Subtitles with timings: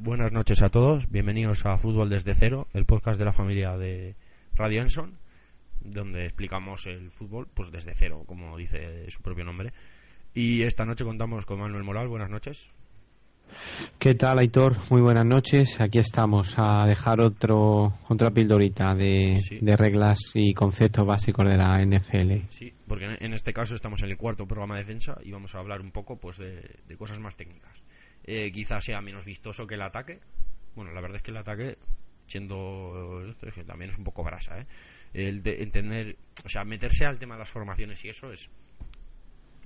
[0.00, 4.14] Buenas noches a todos, bienvenidos a Fútbol desde cero, el podcast de la familia de
[4.54, 5.14] Radio Enson,
[5.80, 9.72] donde explicamos el fútbol pues desde cero, como dice su propio nombre.
[10.34, 12.68] Y esta noche contamos con Manuel Moral, buenas noches.
[13.98, 14.76] ¿Qué tal, Aitor?
[14.90, 15.80] Muy buenas noches.
[15.80, 19.58] Aquí estamos a dejar otro otra pildorita de, Sí.
[19.62, 22.46] de reglas y conceptos básicos de la NFL.
[22.50, 25.58] Sí, porque en- este caso estamos en el cuarto programa de defensa y vamos a
[25.60, 27.72] hablar un poco pues de, de cosas más técnicas.
[28.30, 30.20] Eh, quizás sea menos vistoso que el ataque.
[30.74, 31.78] Bueno, la verdad es que el ataque,
[32.26, 33.34] siendo
[33.66, 34.66] también es un poco brasa, ¿eh?
[35.14, 36.14] El de entender,
[36.44, 38.50] o sea, meterse al tema de las formaciones y eso es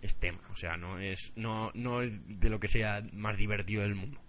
[0.01, 3.83] es tema, o sea, no es no no es de lo que sea más divertido
[3.83, 4.21] del mundo.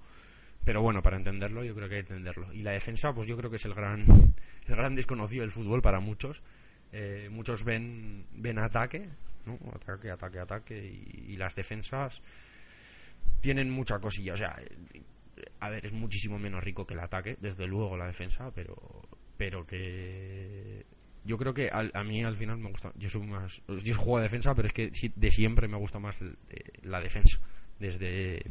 [0.66, 2.52] Pero bueno, para entenderlo, yo creo que hay que entenderlo.
[2.54, 4.34] Y la defensa, pues yo creo que es el gran
[4.68, 6.42] el gran desconocido del fútbol para muchos.
[6.92, 9.08] Eh, muchos ven ven ataque,
[9.46, 9.60] ¿no?
[9.76, 10.76] Ataque, ataque, ataque
[11.28, 12.20] y las defensas
[13.44, 14.58] tienen mucha cosilla, o sea,
[15.60, 18.76] a ver, es muchísimo menos rico que el ataque, desde luego la defensa, pero
[19.38, 20.86] pero que
[21.26, 24.24] yo creo que a mí al final me gusta, yo soy más yo juego de
[24.24, 27.38] defensa, pero es que de siempre me gusta más eh, la defensa,
[27.80, 28.42] desde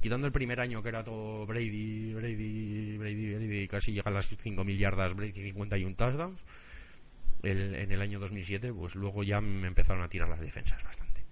[0.00, 4.30] quitando el primer año que era todo Brady, Brady, Brady, Brady, casi llega a las
[4.30, 6.40] 5.000 yardas, Brady 51 touchdowns.
[7.42, 11.22] El- en el año 2007, pues luego ya me empezaron a tirar las defensas bastante.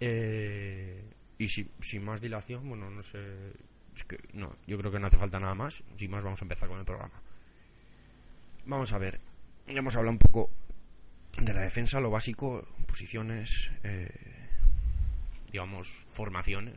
[0.00, 1.02] Eh,
[1.38, 3.18] y si- sin más dilación, bueno, no sé.
[3.96, 5.82] es que no, yo creo que no hace falta nada más.
[5.96, 7.14] Sin más, vamos a empezar con el programa.
[8.66, 9.20] Vamos a ver.
[9.68, 10.50] Ya hemos hablado un poco
[11.40, 14.10] de la defensa, lo básico, posiciones, eh,
[15.52, 16.74] digamos, formaciones.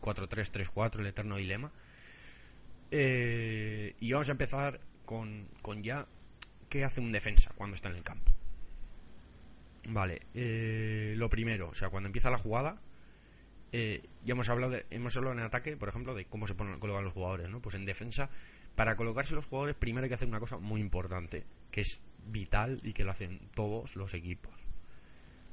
[0.00, 1.70] 4-3-3-4, el eterno dilema.
[2.90, 6.06] Eh, y vamos a empezar con, con ya
[6.68, 8.32] qué hace un defensa cuando está en el campo.
[9.88, 12.80] Vale, eh, lo primero, o sea, cuando empieza la jugada,
[13.72, 16.78] eh, ya hemos hablado, de- hemos hablado en ataque, por ejemplo, de cómo se ponen,
[16.80, 17.60] colocan los jugadores, ¿no?
[17.60, 18.28] Pues en defensa,
[18.74, 22.80] para colocarse los jugadores, primero hay que hacer una cosa muy importante, que es vital
[22.82, 24.52] y que lo hacen todos los equipos,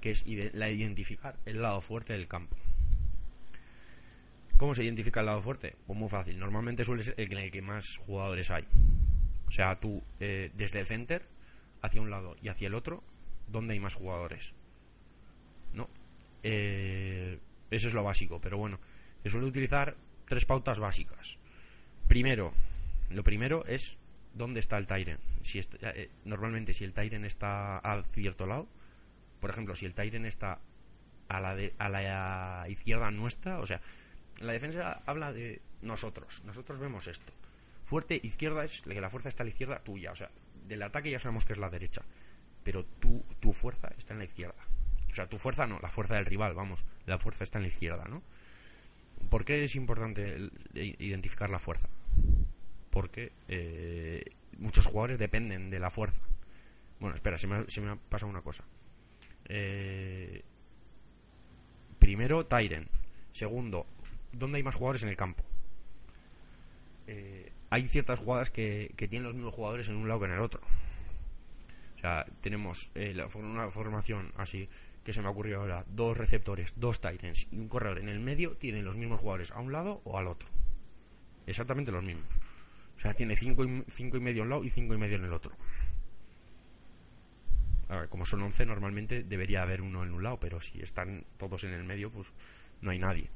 [0.01, 0.23] que es
[0.53, 2.56] la identificar el lado fuerte del campo.
[4.57, 5.75] ¿Cómo se identifica el lado fuerte?
[5.85, 6.39] Pues muy fácil.
[6.39, 8.66] Normalmente suele ser el en el que más jugadores hay.
[9.47, 11.22] O sea, tú eh, desde el center
[11.81, 13.03] hacia un lado y hacia el otro,
[13.47, 14.53] ¿dónde hay más jugadores?
[15.73, 15.88] ¿No?
[16.41, 17.38] Eh,
[17.72, 18.79] eso es lo básico, pero bueno,
[19.23, 19.95] se suele utilizar
[20.28, 21.38] tres pautas básicas.
[22.07, 22.53] Primero,
[23.09, 23.97] lo primero es
[24.33, 25.17] dónde está el Tyren.
[25.44, 28.67] Si est- eh, normalmente, si el Tyren está a cierto lado,
[29.39, 30.59] por ejemplo, si el Tyren está
[31.29, 33.81] a la, de- a la izquierda nuestra, o sea,
[34.39, 36.41] la defensa habla de nosotros.
[36.45, 37.33] Nosotros vemos esto.
[37.85, 40.11] Fuerte izquierda es que la fuerza está a la izquierda tuya.
[40.11, 40.29] O sea,
[40.67, 42.01] del ataque ya sabemos que es la derecha.
[42.63, 44.56] Pero tu, tu fuerza está en la izquierda.
[45.17, 46.85] O sea, tu fuerza no, la fuerza del rival, vamos.
[47.07, 48.22] La fuerza está en la izquierda, ¿no?
[49.31, 51.89] ¿Por qué es importante identificar la fuerza?
[52.91, 54.23] Porque eh,
[54.59, 56.22] muchos jugadores dependen de la fuerza.
[57.00, 58.63] Bueno, espera, se me ha, pasado una cosa.
[59.45, 60.44] Eh,
[61.97, 62.88] primero, Tyren.
[63.31, 63.88] Segundo,
[64.33, 65.44] ¿dónde hay más jugadores en el campo?
[67.07, 70.41] Eh, hay ciertas jugadas que, tienen los mismos jugadores en un lado que en el
[70.41, 70.61] otro.
[71.95, 74.69] O sea, tenemos eh, una formación así
[75.07, 78.00] que se me ha ocurrido ahora: dos receptores, dos Tyrens y un corredor.
[78.00, 80.50] En el medio tienen los mismos jugadores a un lado o al otro.
[81.47, 82.25] Exactamente los mismos.
[82.97, 85.16] O sea, tiene cinco y, cinco y medio a un lado y cinco y medio
[85.16, 85.53] en el otro.
[87.90, 91.63] A como son 11, normalmente debería haber uno en un lado, pero si están todos
[91.63, 92.28] en el medio, pues
[92.81, 93.29] no hay nadie.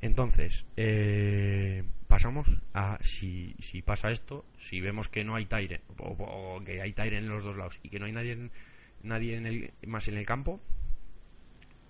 [0.00, 6.08] Entonces, eh, pasamos a si, pasa esto, si vemos que no hay Tyre, o,
[6.58, 8.50] o que hay Tyre en los dos lados y que no hay nadie,
[9.04, 10.60] nadie en el- más en el campo,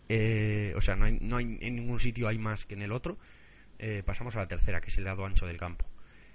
[0.09, 2.93] eh, o sea, no hay, no hay en ningún sitio hay más que en el
[2.93, 3.19] otro,
[3.79, 5.85] eh, pasamos a la tercera, que es el lado ancho del campo.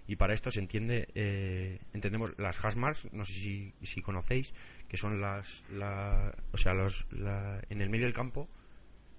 [0.08, 4.54] Y para esto se entiende, eh, entendemos las hash marks, no sé si, si conocéis,
[4.90, 8.50] que son las, la- o sea, los, la- en el medio del campo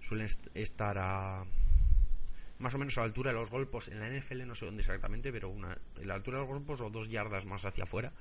[0.03, 1.45] suelen est- estar a
[2.59, 3.89] más o menos a la altura de los golpes.
[3.89, 6.81] En la NFL no sé dónde exactamente, pero una, en la altura de los golpes
[6.81, 8.13] o dos yardas más hacia afuera,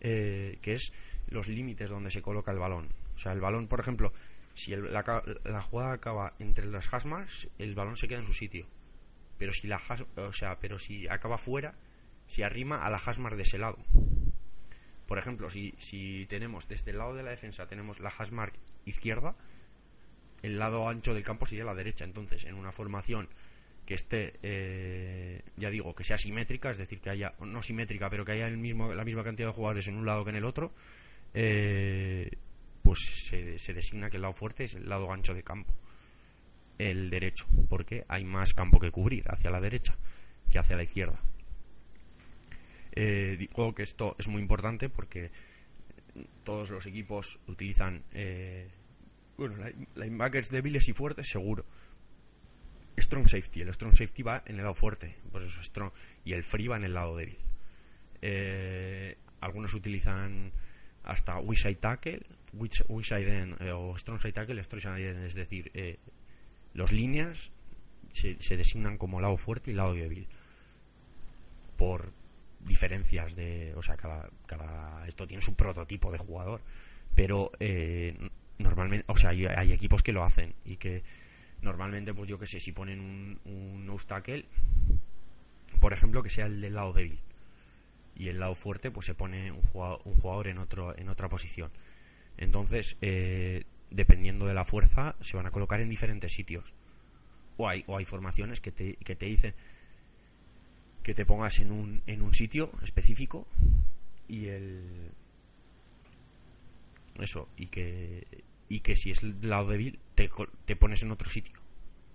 [0.00, 0.92] eh, que es
[1.28, 2.88] los límites donde se coloca el balón.
[3.14, 4.12] O sea, el balón, por ejemplo,
[4.58, 8.24] si el- la, la jugada acaba entre las hash marks, el balón se queda en
[8.26, 8.66] su sitio.
[9.38, 11.74] Pero si la hash- o sea, pero si acaba fuera,
[12.26, 13.78] se arrima a la hash mark de ese lado.
[15.06, 18.52] Por ejemplo, si, si tenemos desde el lado de la defensa tenemos la hash mark
[18.84, 19.34] izquierda,
[20.42, 22.04] el lado ancho del campo sería la derecha.
[22.04, 23.28] Entonces, en una formación
[23.86, 28.24] que esté, eh, ya digo, que sea simétrica, es decir, que haya, no simétrica, pero
[28.24, 30.44] que haya el mismo, la misma cantidad de jugadores en un lado que en el
[30.44, 30.72] otro,
[31.32, 32.30] eh,
[32.88, 35.74] pues se, designa que el lado fuerte es el lado ancho de campo,
[36.78, 39.94] el derecho, porque hay más campo que cubrir hacia la derecha.
[40.50, 41.20] que hacia la izquierda.
[42.92, 45.30] Eh, digo que esto es muy importante porque
[46.44, 48.70] todos los equipos utilizan eh,
[49.36, 49.56] bueno,
[49.94, 51.66] linebackers débiles y fuertes, seguro.
[52.96, 55.92] Strong safety, el strong safety va en el lado fuerte, pues strong,
[56.24, 57.36] y el free va en el lado débil.
[58.22, 60.52] Eh, algunos utilizan
[61.08, 62.20] hasta weak side tackle,
[62.52, 65.98] weak, side end, eh, o strong side tackle, strong side es decir, eh,
[66.74, 67.50] los líneas
[68.12, 70.28] se, designan como lado fuerte y lado débil
[71.76, 72.12] por
[72.60, 76.60] diferencias de, o sea, cada, cada esto tiene su prototipo de jugador,
[77.14, 78.14] pero eh,
[78.58, 81.02] normalmente, o sea, hay, equipos que lo hacen y que
[81.62, 84.44] normalmente, pues yo que sé, si ponen un, un obstacle,
[85.80, 87.18] por ejemplo, que sea el del lado débil
[88.18, 91.28] y el lado fuerte, pues se pone un jugador, un jugador en otro en otra
[91.28, 91.70] posición.
[92.36, 96.74] Entonces, eh, dependiendo de la fuerza, se van a colocar en diferentes sitios.
[97.56, 99.54] O hay, o hay formaciones que te, que te dicen
[101.02, 103.46] que te pongas en un, en un sitio específico
[104.28, 105.10] y el
[107.18, 108.26] eso y que
[108.68, 110.30] y que si es el lado débil te,
[110.66, 111.58] te pones en otro sitio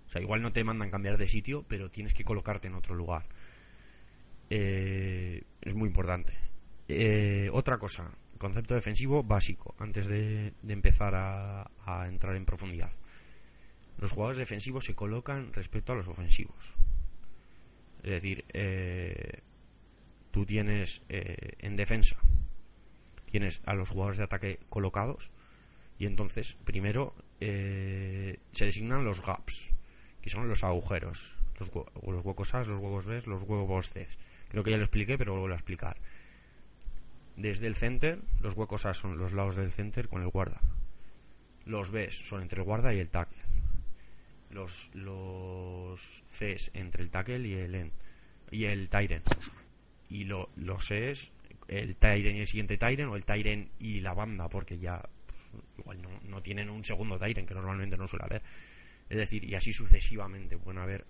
[0.05, 2.93] o sea igual no te mandan cambiar de sitio pero tienes que colocarte en otro
[2.93, 3.25] lugar
[4.49, 6.33] eh, es muy importante.
[6.87, 12.91] Eh, otra cosa concepto defensivo básico antes de, empezar a, entrar en profundidad.
[13.99, 16.73] Los jugadores defensivos se colocan respecto a los ofensivos.
[18.03, 19.39] Es decir eh,
[20.31, 22.17] tú tienes en defensa
[23.33, 25.31] tienes a los jugadores de ataque colocados
[25.97, 29.73] y entonces primero eh, se designan los gaps,
[30.21, 31.71] que son los agujeros, los,
[32.03, 34.07] los huecos A, los huecos B, los huecos C.
[34.53, 35.97] Creo que ya lo expliqué, pero vuelvo a explicar.
[37.35, 40.61] Desde el center, los huecos A son los lados del center con el guarda.
[41.65, 43.41] Los B son entre el guarda y el tackle.
[44.51, 47.91] Los, los C entre el tackle y el end,
[48.51, 49.23] y el Tyren.
[50.07, 51.15] Y lo, los E
[51.67, 55.01] el Tyren y el siguiente Tyren o el Tyren y la banda, porque ya
[55.79, 58.43] igual no, no, tienen un segundo Tyren que normalmente no suele haber.
[59.09, 61.07] Es decir, y así sucesivamente pueden haber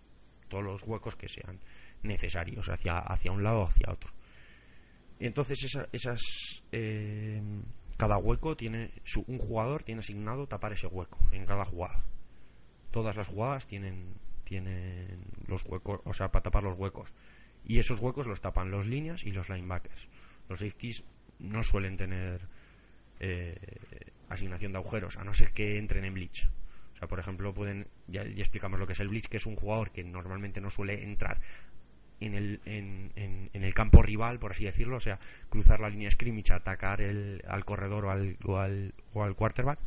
[0.47, 1.59] todos los huecos que sean
[2.03, 4.11] necesarios hacia, hacia un lado o hacia otro.
[5.19, 6.21] Y entonces esas
[6.71, 7.41] eh,
[7.97, 12.03] cada hueco tiene su, un jugador tiene asignado tapar ese hueco en cada jugada.
[12.91, 17.09] Todas las jugadas tienen tienen los huecos, o sea, para tapar los huecos.
[17.65, 20.09] Y esos huecos los tapan los líneas y los linebackers
[20.49, 21.03] los safeties
[21.39, 22.41] no suelen tener
[23.19, 23.57] eh,
[24.29, 26.49] asignación de agujeros, a no ser que entren en bleach.
[26.93, 29.55] O sea, por ejemplo, pueden, ya, explicamos lo que es el bleach, que es un
[29.55, 31.39] jugador que normalmente no suele entrar
[32.25, 36.11] en el, en, en, el campo rival, por así decirlo, o sea, cruzar la línea
[36.11, 39.79] scrimmage, atacar el, al corredor o al, o al, o al quarterback,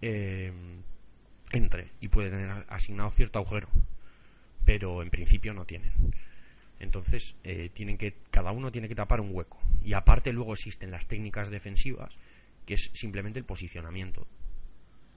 [0.00, 0.52] eh,
[1.52, 3.68] entre y puede tener asignado cierto agujero,
[4.64, 5.92] pero en principio no tienen.
[6.80, 9.58] Entonces, eh, tienen que, cada uno tiene que tapar un hueco.
[9.84, 12.18] Y aparte luego existen las técnicas defensivas,
[12.66, 14.26] que es simplemente el posicionamiento.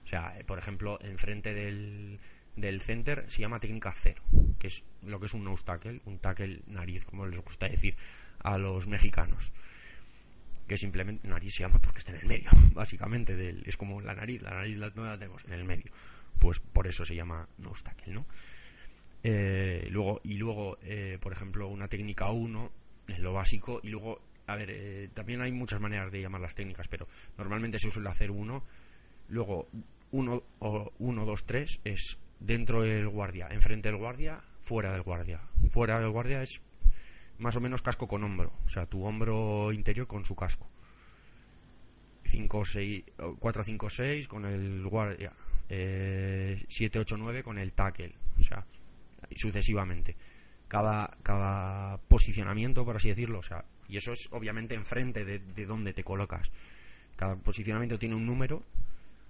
[0.04, 2.20] O sea, eh, por ejemplo, enfrente del,
[2.56, 4.22] del center se llama técnica cero,
[4.58, 7.96] que es lo que es un nose tackle, un tackle nariz, como les gusta decir
[8.40, 9.52] a los mexicanos.
[10.66, 13.36] Que simplemente nariz se llama porque está en el medio, básicamente.
[13.36, 15.92] Del, es como la nariz, la nariz la, la tenemos en el medio.
[16.40, 18.26] Pues por eso se llama nose tackle, ¿no?
[19.22, 22.70] Eh, luego, y luego, eh, por ejemplo, una técnica 1
[23.08, 23.80] es lo básico.
[23.82, 27.78] Y luego, a ver, eh, también hay muchas maneras de llamar las técnicas, pero normalmente
[27.78, 28.64] se suele hacer uno.
[29.28, 29.68] Luego,
[30.12, 35.40] 1 o 1, 2, 3 es dentro del guardia, enfrente del guardia, fuera del guardia.
[35.70, 36.60] Fuera del guardia es
[37.38, 40.68] más o menos casco con hombro, o sea, tu hombro interior con su casco.
[42.24, 43.04] 5, 6,
[43.38, 45.32] 4, 5, 6 con el guardia.
[45.68, 48.14] 7, 8, 9 con el tackle.
[48.40, 48.64] O sea,
[49.34, 50.16] sucesivamente.
[50.68, 55.66] Cada, cada posicionamiento, por así decirlo, o sea, y eso es obviamente enfrente de, de
[55.66, 56.50] donde te colocas.
[57.14, 58.62] Cada posicionamiento tiene un número.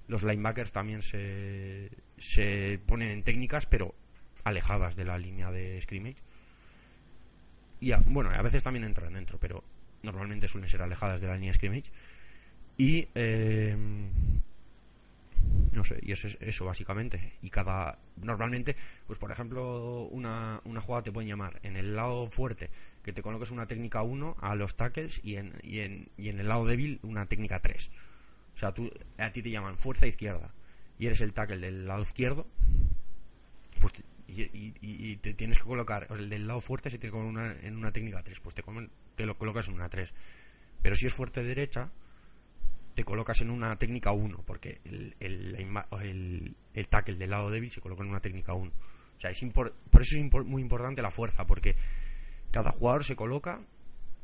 [0.09, 3.95] Los linebackers también se, se ponen en técnicas, pero
[4.45, 6.23] alejadas de la línea de scrimmage.
[7.81, 9.65] Y bueno, a veces también entran dentro, pero
[10.03, 11.91] normalmente suelen ser alejadas de la línea de scrimmage.
[12.79, 13.77] Y eh,
[15.73, 17.35] no sé, y eso es eso básicamente.
[17.43, 17.99] Y cada.
[18.17, 22.71] Normalmente, pues por ejemplo, una, una jugada te pueden llamar en el lado fuerte,
[23.03, 26.41] que te coloques una técnica 1 a los tackles y en, y, en, y en
[26.41, 27.91] el lado débil una técnica 3.
[28.57, 30.51] O sea, tú, a ti te llaman fuerza izquierda
[30.99, 32.47] y eres el tackle del lado izquierdo,
[33.81, 33.93] pues
[34.29, 37.77] y, y, te tienes que colocar el del lado fuerte se te coloca una, en
[37.77, 38.65] una técnica 3, pues te,
[39.15, 40.13] te lo colocas en una 3.
[40.83, 41.91] Pero si es fuerte derecha,
[42.95, 47.81] te colocas en una técnica 1, porque el, el, el, tackle del lado débil se
[47.81, 48.71] coloca en una técnica 1.
[48.71, 51.77] O sea, es por eso es muy importante la fuerza, porque
[52.51, 53.61] cada jugador se coloca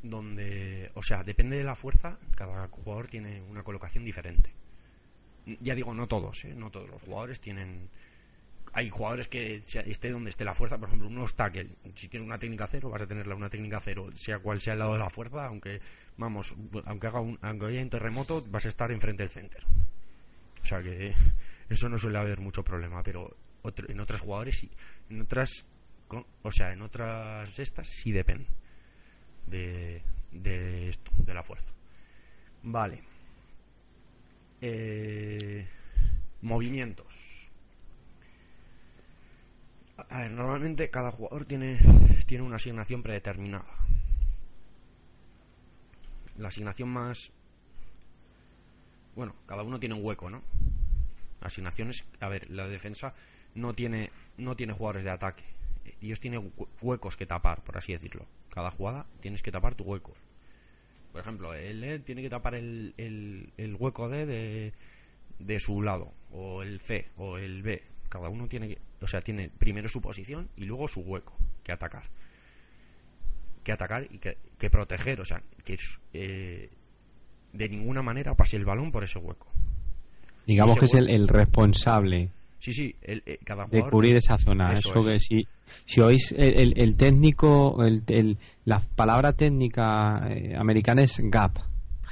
[0.03, 4.53] donde, o sea, depende de la fuerza, cada jugador tiene una colocación diferente.
[5.61, 6.55] Ya digo, no todos, ¿eh?
[6.55, 7.89] no todos los jugadores tienen
[8.75, 12.39] hay jugadores que esté donde esté la fuerza, por ejemplo, un tackle, si tienes una
[12.39, 15.11] técnica cero, vas a tenerla una técnica cero, sea cual sea el lado de la
[15.11, 15.81] fuerza, aunque,
[16.17, 16.55] vamos,
[16.87, 19.63] aunque haga un, aunque haya un terremoto, vas a estar enfrente del center.
[20.63, 21.13] O sea que
[21.69, 23.37] eso no suele haber mucho problema, pero
[23.89, 24.71] en otros jugadores sí,
[25.11, 25.67] en otras,
[26.43, 28.47] o sea, en otras estas sí depende
[29.47, 31.73] de, de esto, de la fuerza.
[32.63, 33.03] Vale.
[34.61, 35.67] Eh,
[36.43, 37.23] movimientos
[40.09, 41.79] a ver, normalmente cada jugador tiene,
[42.27, 43.65] tiene una asignación predeterminada.
[46.37, 47.33] La asignación más...
[49.15, 50.43] Bueno, cada uno tiene un hueco, ¿no?
[51.41, 52.05] Asignaciones...
[52.21, 53.15] A ver, la defensa
[53.55, 55.45] no tiene, no tiene jugadores de ataque.
[56.01, 58.27] Ellos tienen huecos que tapar, por así decirlo.
[58.53, 60.13] Cada jugada tienes que tapar tu hueco.
[61.13, 64.73] Por ejemplo, el E tiene que tapar el, el, el hueco D de,
[65.39, 67.83] de su lado, o el C, o el B.
[68.09, 71.73] Cada uno tiene que o sea, tiene primero su posición y luego su hueco que
[71.73, 72.05] atacar.
[73.65, 75.21] Que atacar y que, proteger.
[75.21, 75.77] O sea, que
[76.13, 76.71] eh,
[77.53, 79.49] de ninguna manera pase el balón por ese hueco.
[80.47, 82.31] Digamos que es el, responsable.
[82.63, 83.41] Sí, sí, el, eh,
[83.73, 84.73] de cubrir esa zona.
[84.73, 85.49] Eso, que si,
[85.85, 91.59] si oís el, técnico, el, la palabra técnica eh, americana es gap.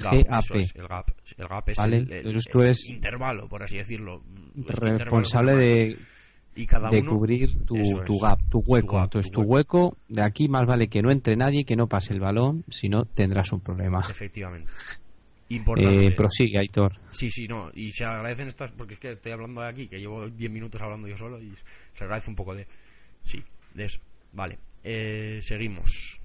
[0.00, 0.14] GAP.
[0.14, 1.06] el gap.
[1.38, 4.24] El gap es el, intervalo, por así decirlo.
[4.56, 5.96] Responsable de
[6.90, 9.00] de cubrir tu, tu gap, tu hueco.
[9.00, 9.96] Entonces, tu hueco.
[10.08, 13.04] de aquí más vale que no entre nadie, que no pase el balón, si no
[13.04, 14.00] tendrás un problema.
[14.08, 14.70] Efectivamente.
[15.50, 16.92] Eh, prosigue, Aitor.
[17.10, 17.70] Sí, sí, no.
[17.74, 20.80] Y se agradecen estas, porque es que estoy hablando de aquí, que llevo 10 minutos
[20.80, 21.52] hablando yo solo, y
[21.92, 22.68] se agradece un poco de.
[23.24, 23.42] Sí,
[23.74, 24.00] de eso.
[24.32, 24.58] Vale.
[24.84, 26.20] Eh, seguimos.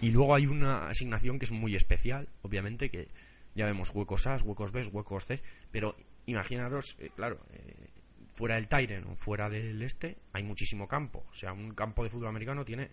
[0.00, 3.06] Y luego hay una asignación que es muy especial, obviamente, que
[3.54, 5.96] ya vemos huecos A, huecos B, huecos C, pero
[6.26, 7.38] imaginaros, eh, claro,
[8.34, 11.24] fuera del Tyren o fuera del este hay muchísimo campo.
[11.30, 12.90] O sea, un campo de fútbol americano tiene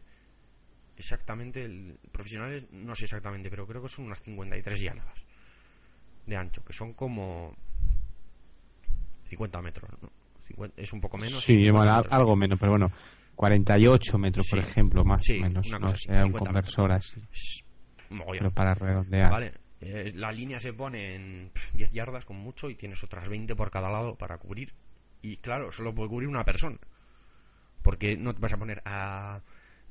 [0.95, 5.32] exactamente, el, profesionales no sé exactamente, pero creo que son unas 53 llanadas
[6.25, 7.53] de ancho, que son como
[9.29, 9.89] 50 metros,
[10.77, 11.43] es un poco menos.
[11.43, 11.67] Sí,
[12.09, 12.91] algo menos, pero bueno,
[13.35, 15.71] 48 metros, por ejemplo, más o menos.
[15.79, 17.21] no sé, un conversor así.
[18.09, 19.31] Pero para redondear.
[19.31, 23.55] Vale, eh, la línea se pone en 10 yardas con mucho y tienes otras 20
[23.55, 24.73] por cada lado para cubrir
[25.21, 26.77] y claro, solo puede cubrir una persona.
[27.81, 29.41] Porque no te vas a poner a,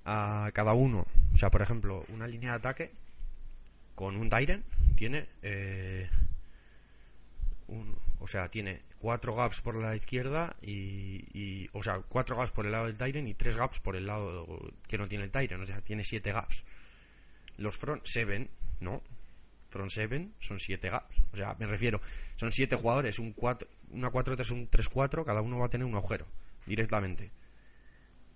[0.05, 1.07] a cada uno.
[1.33, 2.93] O sea, por ejemplo, una línea de ataque
[3.95, 4.65] con un Tyrant
[4.97, 5.27] tiene.
[5.43, 6.09] Eh,
[7.69, 12.67] un, o sea, tiene cuatro gaps por la izquierda y, o sea, cuatro gaps por
[12.67, 14.47] el lado del Tyrant y tres gaps por el lado
[14.87, 15.63] que no tiene el Tyrant.
[15.63, 16.65] O sea, tiene siete gaps.
[17.57, 18.49] Los front seven,
[18.81, 19.03] ¿no?
[19.73, 21.17] front seven son siete gaps.
[21.33, 22.01] O sea, me refiero,
[22.37, 25.95] son siete jugadores, un cuatro, una 4-3, un 3-4, cada uno va a tener un
[25.95, 26.27] agujero,
[26.67, 27.31] directamente.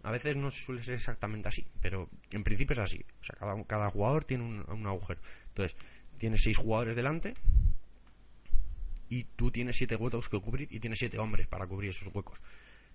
[0.07, 3.05] A veces no suele ser exactamente así, pero en principio es así.
[3.21, 5.21] O sea, cada, jugador tiene un, agujero.
[5.49, 5.77] Entonces,
[6.17, 7.35] tienes seis jugadores delante
[9.09, 12.41] y tú tienes siete huecos que cubrir y tienes siete hombres para cubrir esos huecos.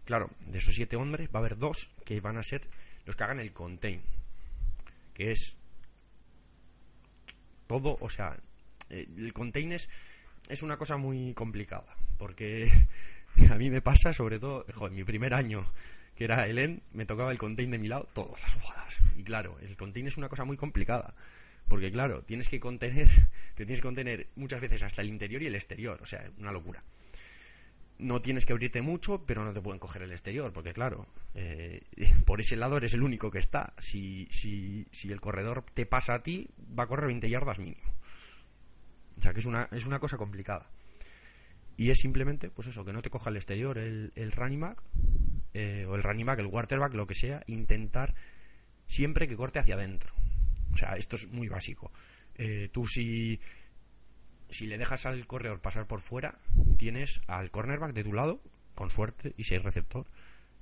[0.06, 2.62] Claro, de esos siete hombres va a haber dos que van a ser
[3.06, 4.02] los que hagan el contain,
[5.14, 5.58] que es
[7.68, 8.38] todo, o sea,
[8.90, 9.90] eh, el contain es,
[10.62, 12.72] una cosa muy complicada, porque
[13.52, 15.70] a mí me pasa, sobre todo, en mi primer año,
[16.16, 18.98] que era el EN, me tocaba el contain de mi lado todas las jugadas.
[19.16, 21.14] Y claro, el contain es una cosa muy complicada,
[21.68, 23.08] porque claro, tienes que contener,
[23.56, 26.52] te tienes que contener muchas veces hasta el interior y el exterior, o sea, una
[26.52, 26.84] locura
[28.02, 31.84] no tienes que abrirte mucho, pero no te pueden coger el exterior, porque claro, eh,
[32.26, 33.74] por ese lado eres el único que está.
[33.78, 37.94] Si, si, si el corredor te pasa a ti, va a correr 20 yardas mínimo.
[39.18, 40.68] O sea que es una, es una cosa complicada.
[41.78, 44.84] Y es simplemente, pues eso, que no te coja el exterior el, el running back,
[45.54, 48.14] eh, o el running back, el quarterback, lo que sea, intentar
[48.88, 50.14] siempre que corte hacia adentro.
[50.74, 51.92] O sea, esto es muy básico.
[52.36, 53.40] Eh, tú si
[54.52, 56.38] si le dejas al corredor pasar por fuera,
[56.78, 58.42] tienes al cornerback de tu lado,
[58.76, 60.06] con suerte, y si hay receptor.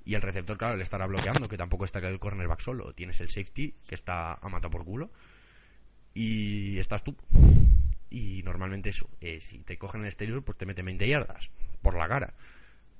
[0.04, 2.94] Y el receptor, claro, le estará bloqueando, que tampoco está el cornerback solo.
[2.94, 5.10] Tienes el safety, que está a mata por culo.
[6.14, 7.16] Y estás tú.
[8.10, 11.48] Y normalmente eso, eh, si te cogen en el exterior, pues te meten 20 yardas
[11.80, 12.34] por la cara.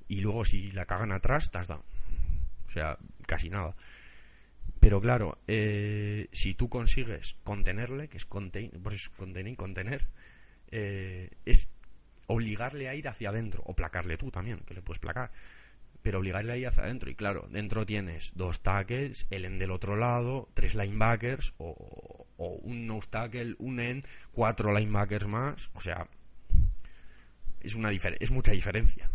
[0.08, 1.84] Y luego si la cagan atrás, te dado.
[2.66, 3.74] O sea, casi nada.
[4.78, 10.06] Pero claro, eh, si tú consigues contenerle, que es contain, pues contener, contener,
[10.70, 11.68] eh, es
[12.26, 15.30] obligarle a ir hacia adentro o placarle tú también, que le puedes placar.
[16.02, 17.10] pero obligarle ahí hacia adentro.
[17.10, 22.86] Y claro, dentro tienes dos tackles, el end del otro lado, tres linebackers, o, un
[22.86, 23.08] nose
[23.58, 25.70] un end, cuatro linebackers más.
[25.74, 26.08] O sea,
[27.60, 29.10] es, una es mucha diferencia.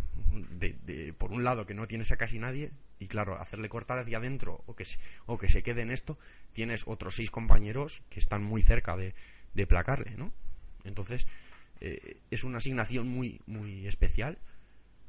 [0.51, 4.17] De, por un lado, que no tienes a casi nadie, y claro, hacerle cortar hacia
[4.17, 6.17] adentro o que se, o que se quede en esto,
[6.53, 9.13] tienes otros seis compañeros que están muy cerca de,
[9.53, 10.31] de placarle, ¿no?
[10.83, 11.27] Entonces,
[11.81, 14.37] eh, es una asignación muy, muy especial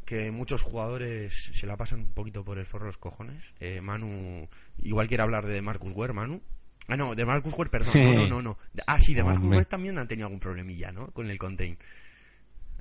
[0.04, 3.42] que muchos jugadores se la pasan un poquito por el forro de los cojones.
[3.58, 6.40] Eh, Manu, igual quiere hablar de Marcus Ware, Manu.
[6.88, 7.95] Ah, no, de Marcus Ware, perdón.
[7.95, 8.59] No, no, no.
[8.87, 11.09] Ah, sí, de Marcus Ware también han tenido algún problemilla, ¿no?
[11.09, 11.76] Con el contain.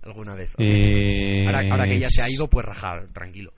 [0.04, 0.54] Alguna vez.
[0.60, 3.52] Eh, ahora, que ya se ha ido, pues rajar, tranquilo.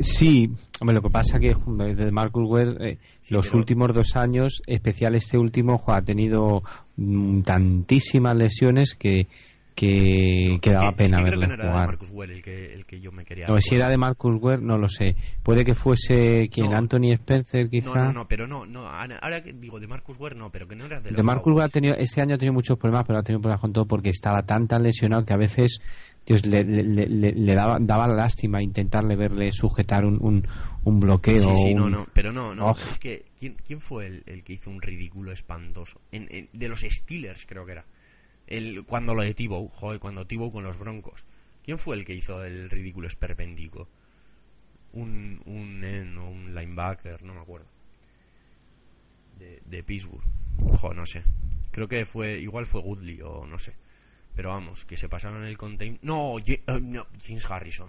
[0.00, 0.48] Sí,
[0.80, 5.36] hombre, lo que pasa que de Marcus Ware eh, los últimos dos años, especial este
[5.36, 6.62] último, ha tenido
[6.96, 9.26] mm, tantísimas lesiones que
[9.76, 11.60] que, que daba pena verlo jugar.
[11.60, 13.46] Era de Marcus Ware el que, el que yo me quería.
[13.46, 15.14] No, si era de Marcus Ware, no lo sé.
[15.42, 17.94] Puede que fuese quien Anthony Spencer, quizá.
[17.94, 18.88] No, no, no, pero no, no.
[18.88, 21.10] Ahora que digo de Marcus Ware, no, pero que no era de.
[21.10, 23.60] De Marcus Ware ha tenido, este año ha tenido muchos problemas, pero ha tenido problemas
[23.60, 25.78] con todo porque estaba tan tan lesionado que a veces
[26.24, 30.48] Dios le, le, le, daba, daba lástima intentarle verle sujetar un, un,
[30.84, 31.54] un bloqueo.
[31.54, 32.70] Sí, sí, no, no, pero no, no.
[32.70, 36.00] Es que ¿quién, quién fue el, el, que hizo un ridículo espantoso?
[36.10, 37.84] En, de los Steelers creo que era
[38.46, 41.24] el, cuando lo de Tibo, joder, cuando Tibo con los Broncos.
[41.64, 43.88] ¿Quién fue el que hizo el ridículo esperpendico?
[44.92, 47.66] Un, un o un linebacker, no me acuerdo.
[49.38, 50.22] De, de Pittsburgh.
[50.64, 51.22] Ojo, no sé.
[51.72, 53.74] Creo que fue, igual fue Goodley o no sé.
[54.34, 55.98] Pero vamos, que se pasaron el contain.
[56.02, 57.88] No, eh, no, James Harrison.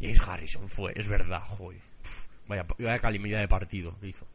[0.00, 1.80] James Harrison fue, es verdad, joder.
[2.46, 4.26] vaya, vaya calimidad de partido que hizo.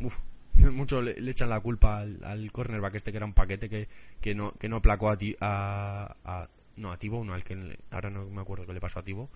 [0.00, 0.18] Uf,
[0.56, 3.88] mucho le, echan la culpa al, cornerback este que era un paquete que,
[4.20, 8.10] que no que no placó a, ti, a, no a Tibo no al que ahora
[8.10, 9.30] no me acuerdo qué le pasó a Tibo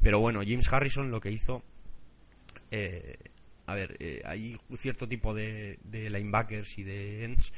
[0.00, 1.62] pero bueno James Harrison lo que hizo
[2.70, 3.16] eh,
[3.66, 7.52] a ver eh, hay cierto tipo de, de linebackers y de ends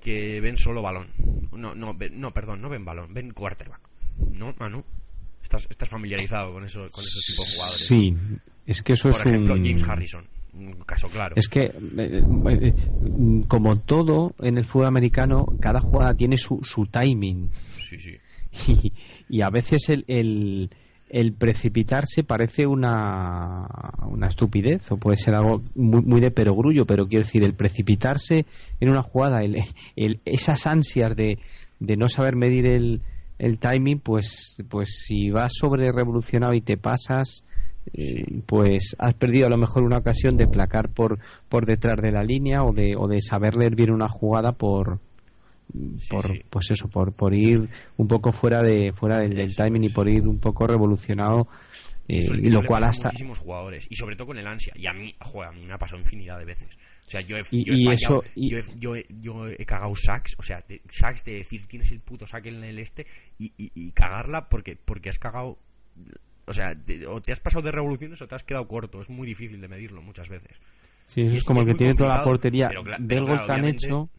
[0.00, 1.08] que ven solo balón.
[1.52, 3.80] No no no perdón no ven balón ven quarterback.
[4.32, 4.82] No Manu
[5.42, 7.86] estás estás familiarizado con eso con esos tipos de jugadores.
[7.86, 8.16] Sí
[8.66, 11.34] es que eso por es ejemplo James Harrison un caso claro.
[11.36, 12.74] Es que, eh, eh,
[13.48, 17.50] como todo en el fútbol americano, cada jugada tiene su, su timing.
[17.78, 18.16] Sí, sí.
[19.28, 20.70] Y, a veces el, el,
[21.08, 23.64] el, precipitarse parece una,
[24.08, 28.46] una estupidez o puede ser algo muy, muy de perogrullo, pero quiero decir, el precipitarse
[28.80, 29.56] en una jugada, el,
[29.94, 31.38] el, esas ansias de,
[31.78, 33.02] de no saber medir el,
[33.38, 37.49] el timing, pues, pues si vas sobre revolucionado y te pasas, eh,
[38.46, 42.22] pues has perdido a lo mejor una ocasión de placar por, por detrás de la
[42.22, 45.00] línea o de, o de saber leer bien una jugada por,
[46.08, 50.08] por pues eso por, por ir un poco fuera de fuera del, timing y por
[50.08, 51.48] ir un poco revolucionado
[52.08, 54.92] eh, y lo cual hasta muchísimos jugadores y sobre todo con el ansia y a
[54.92, 56.68] mí a mí me ha pasado infinidad de veces.
[57.06, 60.42] O sea yo he, y, eso yo, he, yo, he, yo, he, cagado sacks o
[60.42, 63.06] sea sacks de decir tienes el puto sack en el este
[63.38, 65.58] y, y cagarla porque porque has cagado
[66.50, 69.00] o sea, te, o te has pasado de revoluciones o te has quedado corto.
[69.00, 70.58] Es muy difícil de medirlo muchas veces.
[71.04, 72.68] Sí, es como el que tiene toda la portería.
[72.98, 74.10] Del gol tan hecho.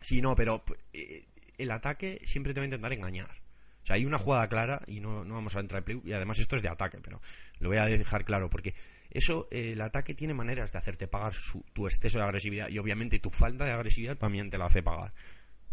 [0.00, 1.24] Sí, no, pero eh,
[1.56, 3.30] el ataque siempre te va a intentar engañar.
[3.30, 6.00] O sea, hay una jugada clara y no, no vamos a entrar en play.
[6.04, 7.20] Y además esto es de ataque, pero
[7.60, 8.74] lo voy a dejar claro porque
[9.10, 11.32] eso, eh, el ataque tiene maneras de hacerte pagar
[11.72, 15.12] tu exceso de agresividad y obviamente tu falta de agresividad también te la hace pagar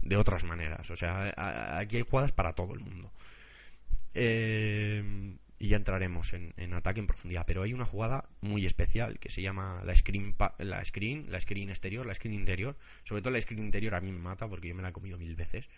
[0.04, 0.88] de otras maneras.
[0.92, 1.34] O sea,
[1.80, 3.12] aquí hay jugadas para todo el mundo.
[4.14, 7.46] Eh, y ya entraremos en, ataque en profundidad.
[7.48, 11.70] Pero hay una jugada muy especial que se llama la screen, la screen, la screen
[11.70, 12.76] exterior, la screen interior.
[13.06, 15.18] Sobre todo la screen interior a mí me mata porque yo me la he comido
[15.18, 15.70] mil veces.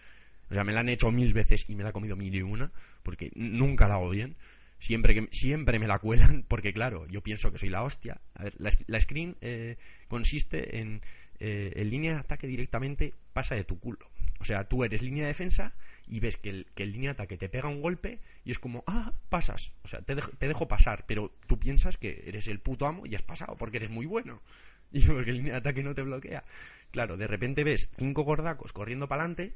[0.50, 2.42] O sea, me la han hecho mil veces y me la he comido mil y
[2.42, 2.72] una
[3.04, 4.36] porque nunca la hago bien.
[4.80, 8.22] Siempre, que, siempre me la cuelan porque, claro, yo pienso que soy la hostia.
[8.58, 11.04] La, screen eh, consiste en,
[11.40, 14.10] eh, en línea de ataque directamente pasa de tu culo.
[14.40, 15.76] O sea, tú eres línea de defensa
[16.08, 19.14] y ves que el, línea de ataque te pega un golpe y es como, ah,
[19.30, 19.72] pasas.
[19.84, 23.16] O sea, te, te dejo pasar, pero tú piensas que eres el puto amo y
[23.16, 24.42] has pasado porque eres muy bueno.
[24.92, 26.46] Y porque el línea de ataque no te bloquea.
[26.92, 29.56] Claro, de repente ves cinco gordacos corriendo para adelante,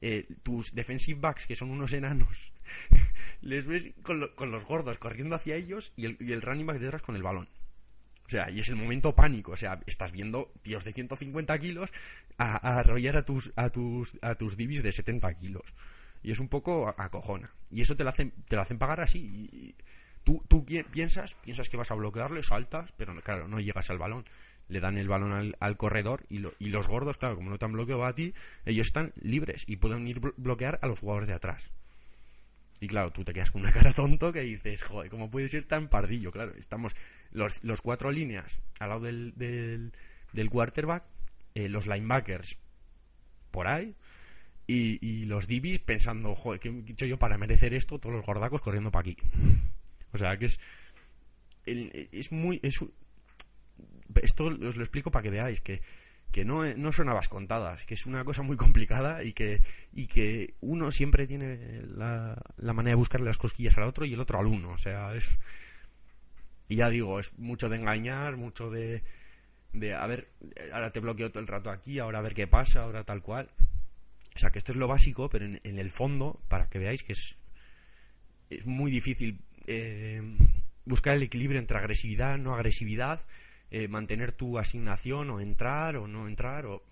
[0.00, 2.52] eh, tus defensive backs, que son unos enanos,
[3.42, 6.78] les ves con, con, los gordos corriendo hacia ellos y el, y el running back
[6.78, 7.48] detrás con el balón.
[8.28, 9.52] O sea, y es el momento pánico.
[9.52, 11.90] O sea, estás viendo tíos de 150 kilos
[12.36, 15.74] a, arrollar a tus, a tus, a tus divis de 70 kilos.
[16.22, 17.50] Y es un poco acojona.
[17.70, 19.18] Y eso te lo hacen, te lo hacen pagar así.
[19.50, 19.74] Y
[20.24, 24.26] tú, tú piensas, piensas que vas a bloquearle, saltas, pero claro, no llegas al balón.
[24.68, 27.72] Le dan el balón al, corredor y, y, los gordos, claro, como no te han
[27.72, 28.34] bloqueado a ti,
[28.66, 31.72] ellos están libres y pueden ir bloquear a los jugadores de atrás.
[32.80, 35.64] Y claro, tú te quedas con una cara tonto que dices, joder, ¿cómo puede ser
[35.64, 36.30] tan pardillo?
[36.30, 36.94] Claro, estamos
[37.32, 39.92] los, los cuatro líneas al lado del, del,
[40.32, 41.04] del quarterback,
[41.54, 42.56] eh, los linebackers
[43.50, 43.94] por ahí,
[44.70, 47.98] y, los divis pensando, joder, ¿qué he hecho yo para merecer esto?
[47.98, 49.16] Todos los gordacos corriendo para aquí.
[50.12, 50.58] O sea, que es.
[51.64, 52.60] es muy.
[52.62, 52.78] Es,
[54.22, 55.80] esto os lo explico para que veáis que,
[56.30, 59.60] que no, no son habas contadas, que es una cosa muy complicada y que,
[59.92, 64.14] y que uno siempre tiene la, la manera de buscarle las cosquillas al otro y
[64.14, 64.70] el otro al uno.
[64.70, 65.24] O sea, es.
[66.68, 69.02] Y ya digo, es mucho de engañar, mucho de.
[69.72, 70.28] de a ver,
[70.72, 73.48] ahora te bloqueo todo el rato aquí, ahora a ver qué pasa, ahora tal cual.
[74.36, 77.02] O sea, que esto es lo básico, pero en, en el fondo, para que veáis
[77.02, 77.36] que es,
[78.50, 80.22] es muy difícil eh,
[80.84, 83.20] buscar el equilibrio entre agresividad, no agresividad,
[83.70, 86.66] eh, mantener tu asignación o entrar o no entrar.
[86.66, 86.82] O,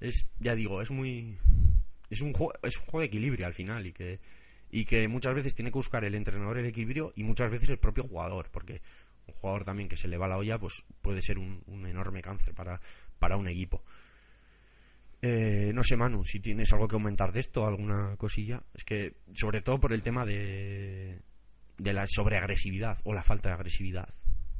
[0.00, 1.38] es, ya digo, es muy.
[2.10, 4.20] Es un, juego, es un juego de equilibrio al final y que,
[4.70, 7.78] y que muchas veces tiene que buscar el entrenador el equilibrio y muchas veces el
[7.78, 8.80] propio jugador, porque
[9.26, 12.22] un jugador también que se le va la olla pues puede ser un, un enorme
[12.22, 12.80] cáncer para,
[13.18, 13.82] para un equipo.
[15.20, 18.62] Eh, no sé, Manu, si tienes algo que aumentar de esto, alguna cosilla.
[18.74, 21.18] Es que, sobre todo por el tema de,
[21.76, 24.08] de la sobreagresividad o la falta de agresividad.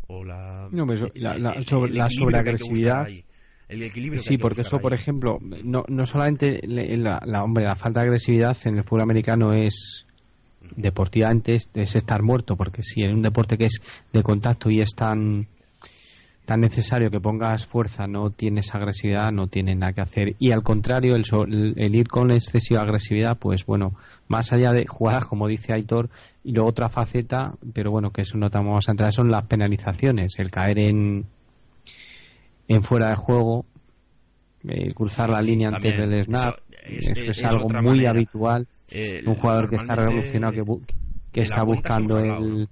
[0.09, 3.09] O la, No, pues, la- la- el- sobre- el la sobreagresividad-.
[3.69, 8.07] El equilibrio Sí, porque eso, por ejemplo, no, no solamente la- hombre, la falta de
[8.07, 10.07] agresividad en el fútbol americano es
[10.77, 13.81] deportivamente es, es estar muerto, porque si en un deporte que es
[14.13, 15.47] de contacto y es tan
[16.49, 20.35] tan necesario que pongas fuerza, no tienes agresividad, no tiene nada que hacer.
[20.39, 23.93] Y al contrario, el, so- el, el ir con excesiva agresividad, pues bueno,
[24.29, 26.09] más allá de jugadas, como dice Aitor,
[26.43, 29.43] y luego otra faceta, pero bueno, que eso no te vamos a entrar, son las
[29.47, 31.27] penalizaciones, el caer en,
[32.67, 33.67] en fuera de juego,
[34.67, 38.11] eh, cruzar la línea antes del snap, eso es, es- es algo muy manera.
[38.13, 38.67] habitual.
[38.91, 40.83] Eh, Un jugador que está revolucionado, que, bu-
[41.31, 42.69] que está buscando el...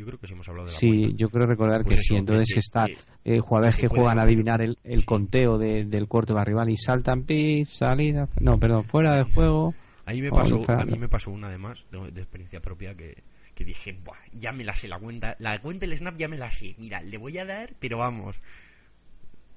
[0.00, 1.16] Yo creo que sí hemos hablado de la Sí, cuenta.
[1.18, 2.16] yo creo recordar Pues que sí.
[2.16, 5.04] Entonces que- está que- eh, jugadores que juegan a adivinar el, el sí.
[5.06, 9.74] conteo de- del quarterback rival y saltan pis, salida, no, perdón, fuera de juego.
[10.06, 13.22] A mí me pasó, a mí me pasó una además de, de experiencia propia que,
[13.54, 16.38] que dije, Buah, ya me la sé la cuenta, la cuenta del snap ya me
[16.38, 16.74] la sé.
[16.78, 18.36] Mira, le voy a dar, pero vamos.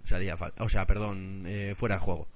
[0.04, 2.28] O sea, haría fal- o sea perdón, eh, fuera de juego.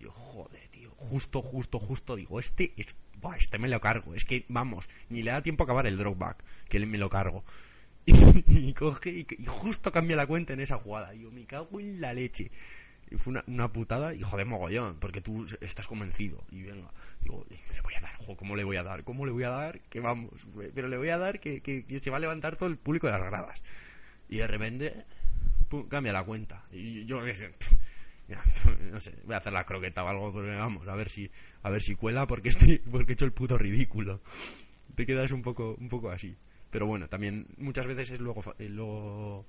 [0.00, 2.86] Yo, joder, tío, justo, justo, justo, digo, este, es,
[3.32, 4.14] este me lo cargo.
[4.14, 7.08] Es que, vamos, ni le da tiempo a acabar el dropback, que le- me lo
[7.08, 7.44] cargo.
[8.06, 11.12] Y, coge y, y justo cambia la cuenta en esa jugada.
[11.12, 12.50] Digo, me cago en la leche.
[13.10, 16.42] Y fue una, una putada y joder mogollón, porque tú estás convencido.
[16.50, 16.90] Y venga,
[17.22, 19.04] digo, le voy a dar, jo, ¿cómo le voy a dar?
[19.04, 19.80] ¿Cómo le voy a dar?
[19.88, 20.32] Que vamos,
[20.74, 23.22] pero le voy a dar que, se va a levantar todo el público de las
[23.22, 23.62] gradas.
[24.28, 25.04] Y de repente,
[25.88, 26.64] cambia la cuenta.
[26.72, 27.52] Y yo, sé,
[28.92, 31.30] no sé, voy a hacer la croqueta o algo, porque vamos, a ver si,
[31.62, 34.20] a ver si cuela, porque estoy, porque he hecho el puto ridículo.
[34.94, 36.36] Te quedas un poco, un poco así.
[36.70, 39.44] Pero bueno, también muchas veces es luego, eh, luego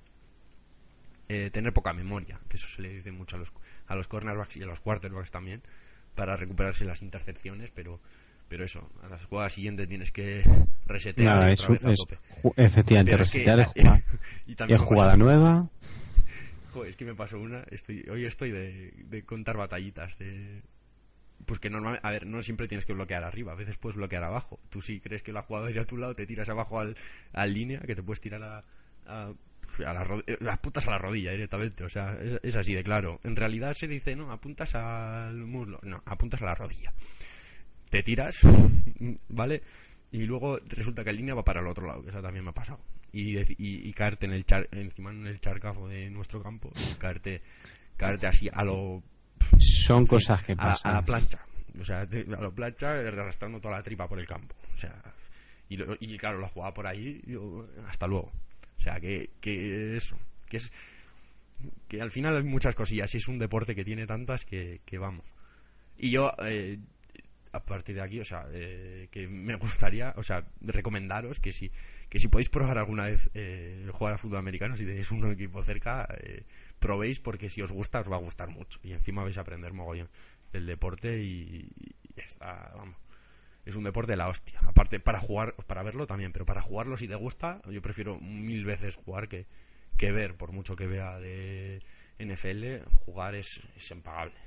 [1.28, 3.52] eh, tener poca memoria, que eso se le dice mucho a los,
[3.88, 5.62] a los cornerbacks y a los quarterbacks también,
[6.14, 8.00] para recuperarse las intercepciones, pero
[8.48, 10.44] pero eso, a la jugada siguiente tienes que
[10.86, 12.04] resetear Nada, es, es-
[12.56, 14.04] efectivamente, Pero es que- resetear es
[14.46, 15.68] y también jugada nueva.
[16.84, 20.62] Es que me pasó una, estoy, hoy estoy de, de contar batallitas, de...
[21.44, 24.24] Pues que normalmente, a ver, no siempre tienes que bloquear arriba, a veces puedes bloquear
[24.24, 24.58] abajo.
[24.70, 26.96] Tú si crees que la jugada irá a tu lado, te tiras abajo al,
[27.32, 28.64] al línea, que te puedes tirar a,
[29.06, 29.32] a,
[29.84, 32.82] a la eh, las putas a la rodilla directamente, o sea, es, es así de
[32.82, 33.20] claro.
[33.22, 36.92] En realidad se dice, no, apuntas al muslo, no, apuntas a la rodilla.
[37.90, 38.38] Te tiras,
[39.28, 39.62] ¿vale?
[40.12, 42.50] Y luego resulta que el línea va para el otro lado, que eso también me
[42.50, 42.80] ha pasado.
[43.12, 46.94] Y, y, y caerte en el char, encima en el charcazo de nuestro campo, y
[46.96, 47.42] caerte,
[47.96, 49.02] caerte así a lo
[49.58, 50.92] Son cosas que pasan.
[50.92, 51.40] a la plancha.
[51.80, 54.54] O sea, a la plancha arrastrando toda la tripa por el campo.
[54.72, 54.94] O sea,
[55.68, 58.32] y, lo- y claro, la jugaba por ahí, yo, hasta luego.
[58.78, 60.16] O sea, que, que eso,
[60.48, 60.70] que es
[61.88, 64.98] que al final hay muchas cosillas y es un deporte que tiene tantas que, que
[64.98, 65.24] vamos.
[65.98, 66.78] Y yo, eh,
[67.56, 71.70] a partir de aquí, o sea, eh, que me gustaría, o sea, recomendaros que si,
[72.08, 75.62] que si podéis probar alguna vez eh, jugar a fútbol americano, si tenéis un equipo
[75.62, 76.44] cerca, eh,
[76.78, 79.72] probéis porque si os gusta os va a gustar mucho y encima vais a aprender
[79.72, 80.08] mogollón
[80.52, 81.68] del deporte y,
[82.14, 82.96] y está, vamos.
[83.64, 84.60] Es un deporte de la hostia.
[84.62, 88.64] Aparte, para jugar, para verlo también, pero para jugarlo si te gusta, yo prefiero mil
[88.64, 89.46] veces jugar que,
[89.96, 91.82] que ver, por mucho que vea de
[92.20, 94.45] NFL, jugar es, es impagable.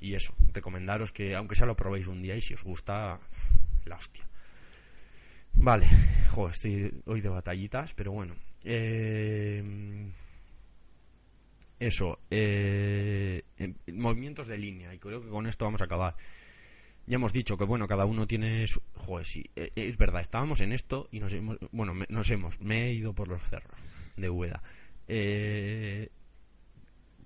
[0.00, 3.18] Y eso, recomendaros que aunque sea lo probéis un día y si os gusta,
[3.84, 4.24] la hostia.
[5.54, 5.86] Vale,
[6.50, 8.34] estoy hoy de batallitas, pero bueno.
[8.64, 9.62] Eh,
[11.80, 16.16] eso, eh, en- movimientos de línea, y creo que con esto vamos a acabar.
[17.06, 18.82] ya hemos dicho que bueno, cada uno tiene su...
[18.94, 21.56] Joder, sí, eh, es verdad, estábamos en esto y nos hemos...
[21.72, 22.60] Bueno, nos hemos...
[22.60, 23.80] Me he ido por los cerros
[24.16, 24.62] de Úbeda.
[25.08, 26.10] Eh,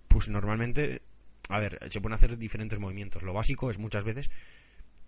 [0.06, 1.02] pues normalmente,
[1.52, 3.22] a ver, se pueden hacer diferentes movimientos.
[3.22, 4.30] Lo básico es muchas veces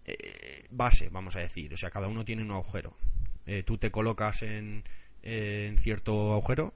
[0.04, 1.72] eh, base, vamos a decir.
[1.72, 2.96] O sea, cada uno tiene un agujero.
[3.46, 4.84] Eh, tú te colocas en,
[5.78, 6.74] cierto agujero,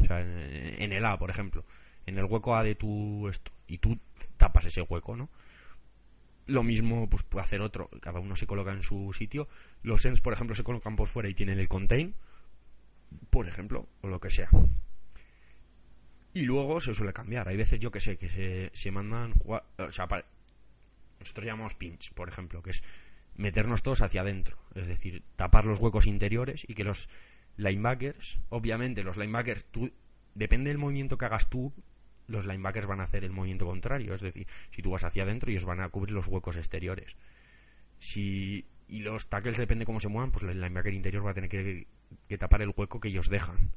[0.00, 1.64] o sea, en, el A, por ejemplo,
[2.06, 3.98] en el hueco A de tu esto, y tú
[4.36, 5.28] tapas ese hueco, ¿no?
[6.46, 9.48] Lo mismo pues puede hacer otro, cada uno se coloca en su sitio.
[9.82, 12.14] Los ENS, por ejemplo, se colocan por fuera y tienen el contain,
[13.30, 14.48] por ejemplo, o lo que sea.
[16.32, 17.48] Y luego se suele cambiar.
[17.48, 19.34] Hay veces, yo que sé, que se, se mandan.
[19.44, 20.26] O sea, para-
[21.18, 22.82] nosotros llamamos pinch, por ejemplo, que es
[23.36, 24.58] meternos todos hacia adentro.
[24.74, 27.08] Es decir, tapar los huecos interiores y que los
[27.56, 29.92] linebackers, obviamente, los linebackers, tú,
[30.34, 31.72] depende del movimiento que hagas tú,
[32.26, 34.14] los linebackers van a hacer el movimiento contrario.
[34.14, 37.16] Es decir, si tú vas hacia adentro, ellos van a cubrir los huecos exteriores.
[37.98, 38.66] Si.
[38.88, 41.86] Y los tackles, depende cómo se muevan, pues el linebacker interior va a tener que
[42.38, 43.70] tapar el hueco que ellos dejan.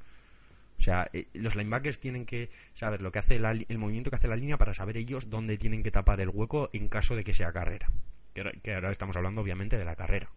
[0.83, 4.17] O sea, eh, los linebackers tienen que saber lo que hace la el movimiento que
[4.17, 7.23] hace la línea para saber ellos dónde tienen que tapar el hueco en caso de
[7.23, 7.89] que sea carrera.
[8.33, 10.29] Que ahora, que ahora estamos hablando, obviamente, de la carrera.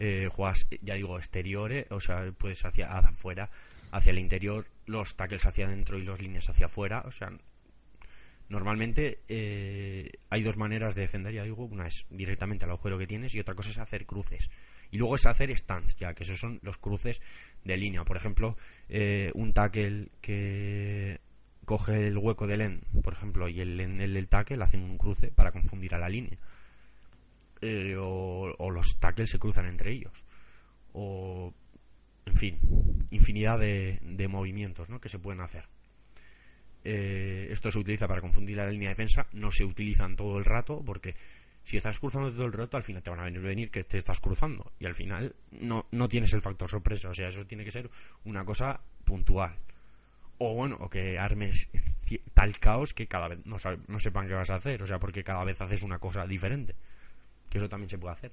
[0.00, 3.48] Eh, juegas, eh, ya digo, exteriores, o sea, puedes hacia afuera,
[3.92, 7.04] hacia el interior, los tackles hacia adentro y los líneas hacia afuera.
[7.06, 7.30] O sea,
[8.48, 13.06] normalmente eh, hay dos maneras de defender, ya digo, una es directamente al agujero que
[13.06, 14.50] tienes y otra cosa es hacer cruces.
[14.90, 17.20] Y luego es hacer stands, ya que esos son los cruces
[17.64, 18.04] de línea.
[18.04, 18.56] Por ejemplo,
[18.88, 21.20] eh, un tackle que
[21.64, 25.28] coge el hueco del end, por ejemplo, y el end del tackle hacen un cruce
[25.28, 26.38] para confundir a la línea.
[27.60, 30.24] Eh, o, los tackles se cruzan entre ellos.
[30.94, 31.52] O,
[32.24, 32.58] en fin,
[33.10, 35.00] infinidad de, de movimientos ¿no?
[35.00, 35.64] que se pueden hacer.
[36.84, 40.38] Eh, esto se utiliza para confundir a la línea de defensa, no se utilizan todo
[40.38, 41.16] el rato porque
[41.68, 43.98] si estás cruzando todo el rato al final te van a venir, venir que te
[43.98, 47.62] estás cruzando y al final no, no tienes el factor sorpresa, o sea, eso tiene
[47.62, 47.90] que ser
[48.24, 49.54] una cosa puntual.
[50.38, 51.68] O bueno, o que armes
[52.32, 55.22] tal caos que cada vez no, no sepan qué vas a hacer, o sea, porque
[55.22, 56.74] cada vez haces una cosa diferente,
[57.50, 58.32] que eso también se puede hacer.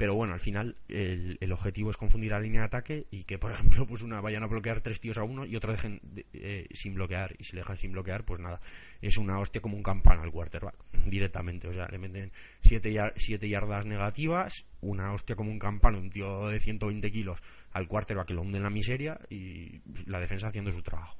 [0.00, 3.36] Pero bueno, al final el, el objetivo es confundir la línea de ataque y que,
[3.36, 6.24] por ejemplo, pues una vayan a bloquear tres tíos a uno y otro dejen de-
[6.32, 7.34] eh, sin bloquear.
[7.38, 8.62] Y si le dejan sin bloquear, pues nada,
[9.02, 11.68] es una hostia como un campana al quarterback, directamente.
[11.68, 12.32] O sea, le meten
[12.62, 17.38] siete, siete yardas negativas, una hostia como un campana, un tío de 120 kilos
[17.72, 21.18] al quarterback que lo hunde en la miseria y la defensa haciendo su trabajo.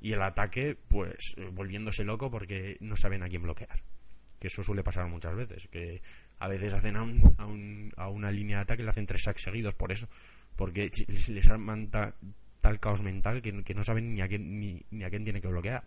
[0.00, 3.80] Y el ataque, pues eh, volviéndose loco porque no saben a quién bloquear
[4.40, 6.00] que eso suele pasar muchas veces, que
[6.38, 9.22] a veces hacen a, un- a, un- a una línea de ataque le hacen tres
[9.22, 10.08] sacks seguidos por eso,
[10.56, 12.14] porque les, les arman ta-
[12.60, 15.48] tal caos mental que, que no saben ni a quién ni, a quién tiene que
[15.48, 15.84] bloquear.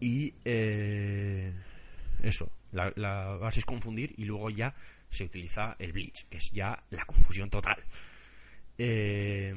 [0.00, 1.52] Y eh,
[2.22, 4.74] eso, la, la base es confundir y luego ya
[5.10, 7.76] se utiliza el bleach, que es ya la confusión total.
[8.78, 9.54] Eh,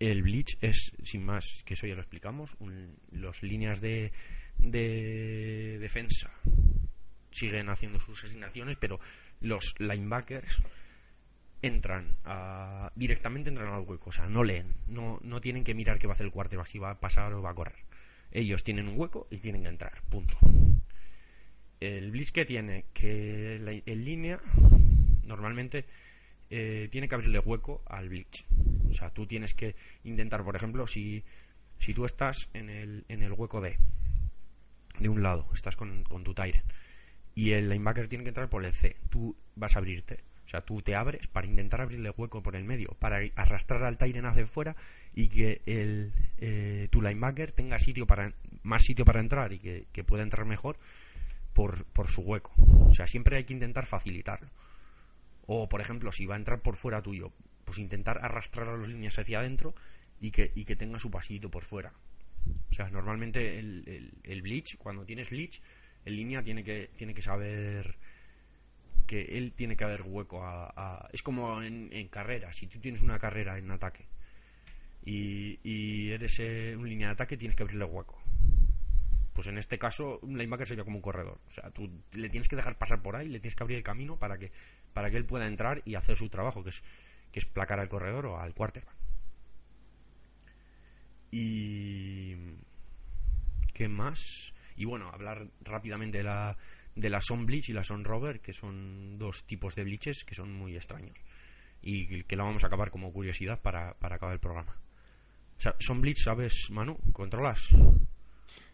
[0.00, 4.12] el Bleach es, sin más, que eso ya lo explicamos, un- los líneas de,
[4.58, 6.30] de defensa
[7.30, 8.98] siguen haciendo sus asignaciones, pero
[9.40, 10.60] los linebackers
[11.62, 15.98] entran a- directamente entran al hueco, o sea, no leen, no, no tienen que mirar
[15.98, 17.76] qué va a hacer el quarterback, si va a pasar o va a correr.
[18.30, 20.36] Ellos tienen un hueco y tienen que entrar, punto.
[21.80, 24.40] El blitz que tiene, que la- en línea,
[25.24, 25.84] normalmente
[26.50, 28.44] eh, tiene que abrirle hueco al blitz.
[28.90, 31.22] O sea, tú tienes que intentar, por ejemplo, si,
[31.78, 33.76] si tú estás en el, en el hueco D,
[34.98, 36.62] de un lado, estás con, tu Tyren,
[37.34, 40.20] y el linebacker tiene que entrar por el C, tú vas a abrirte.
[40.44, 43.98] O sea, tú te abres para intentar abrirle hueco por el medio, para arrastrar al
[43.98, 44.76] Tyren hacia fuera
[45.14, 48.32] y que el, eh, tu linebacker tenga sitio para
[48.62, 50.78] más sitio para entrar y que, que pueda entrar mejor
[51.52, 52.52] por, por su hueco.
[52.56, 54.48] O sea, siempre hay que intentar facilitarlo.
[55.46, 57.32] O, por ejemplo, si va a entrar por fuera tuyo,
[57.64, 59.74] pues intentar arrastrar a las líneas hacia adentro
[60.20, 61.92] y que, y que tenga su pasito por fuera.
[62.70, 65.60] O sea, normalmente el, el, el bleach, cuando tienes bleach,
[66.04, 67.96] en línea tiene que, tiene que saber
[69.06, 71.08] que él tiene que haber hueco a...
[71.12, 74.04] es como en, en carrera, si tú tienes una carrera en ataque
[75.04, 78.20] y, y eres eh, un línea de ataque, tienes que abrirle hueco.
[79.32, 81.38] Pues en este caso, un linebacker sería como un corredor.
[81.48, 83.84] O sea, tú le tienes que dejar pasar por ahí, le tienes que abrir el
[83.84, 84.50] camino para que,
[84.92, 86.82] para que él pueda entrar y hacer su trabajo, que es,
[87.32, 88.97] que es placar al corredor o al quarterback.
[91.30, 92.34] Y.
[93.74, 94.52] ¿Qué más?
[94.76, 96.56] Y bueno, hablar rápidamente de la,
[96.94, 100.34] de la Son Bleach y la Son Rover, que son dos tipos de bleaches que
[100.34, 101.16] son muy extraños.
[101.80, 104.76] Y que lo vamos a acabar como curiosidad para, para acabar el programa.
[105.58, 106.96] O sea, Son Bleach, ¿sabes, Manu?
[107.12, 107.68] ¿Controlas?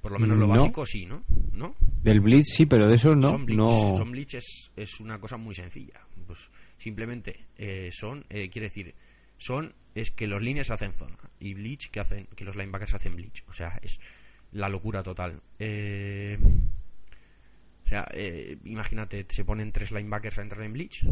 [0.05, 1.25] Por lo menos lo básico sí, ¿no?
[1.55, 1.75] ¿no?
[2.03, 3.31] Del Blitz sí, pero de eso no.
[3.31, 3.97] Son Blitz, no...
[3.97, 5.99] son Blitz es, es, una cosa muy sencilla.
[6.27, 8.95] Pues simplemente eh, son, eh, quiere decir,
[9.39, 13.17] son es que los líneas hacen zona y Bleach que hacen que los linebackers hacen
[13.17, 13.45] Bleach.
[13.49, 14.01] O sea, es
[14.53, 15.41] la locura total.
[15.59, 16.39] Eh,
[17.85, 21.07] o sea, eh, imagínate, se ponen tres linebackers a entrar en Bleach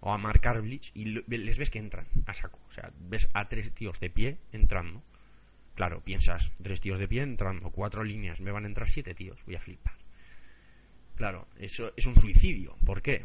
[0.00, 2.58] o a marcar Bleach y les ves que entran a saco.
[2.68, 5.02] O sea, ves a tres tíos de pie entrando.
[5.74, 9.38] Claro, piensas, tres tíos de pie entrando, cuatro líneas, me van a entrar siete tíos,
[9.46, 9.94] voy a flipar.
[11.16, 12.76] Claro, eso es un suicidio.
[12.84, 13.22] ¿Por qué?